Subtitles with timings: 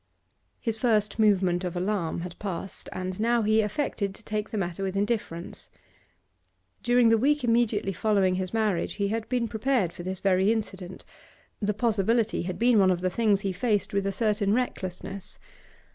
[0.59, 4.81] His first movement of alarm had passed, and now he affected to take the matter
[4.81, 5.69] with indifference.
[6.81, 11.05] During the week immediately following his marriage he had been prepared for this very incident;
[11.61, 15.37] the possibility had been one of the things he faced with a certain recklessness.